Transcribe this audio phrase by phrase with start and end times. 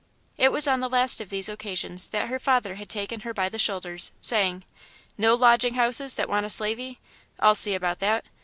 [0.35, 3.49] It was on the last of these occasions that her father had taken her by
[3.49, 4.63] the shoulders, saying
[5.15, 6.99] "No lodging houses that want a slavey?
[7.39, 8.25] I'll see about that.